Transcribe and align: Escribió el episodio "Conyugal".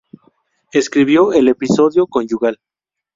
Escribió 0.73 1.31
el 1.31 1.47
episodio 1.47 2.07
"Conyugal". 2.07 2.57